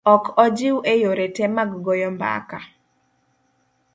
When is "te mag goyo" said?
1.35-2.09